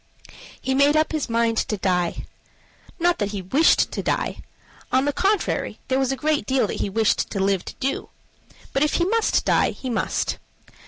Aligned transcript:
He 0.59 0.73
made 0.73 0.97
up 0.97 1.11
his 1.11 1.29
mind 1.29 1.57
to 1.59 1.77
die. 1.77 2.25
Not 2.97 3.19
that 3.19 3.29
he 3.33 3.43
wished 3.43 3.91
to 3.91 4.01
die; 4.01 4.41
on 4.91 5.05
the 5.05 5.13
contrary, 5.13 5.79
there 5.89 5.99
was 5.99 6.11
a 6.11 6.15
great 6.17 6.47
deal 6.47 6.65
that 6.65 6.81
he 6.81 6.89
wished 6.89 7.29
to 7.29 7.39
live 7.39 7.63
to 7.65 7.75
do; 7.75 8.09
but 8.73 8.81
if 8.81 8.95
he 8.95 9.05
must 9.05 9.45
die, 9.45 9.69
he 9.69 9.91
must. 9.91 10.39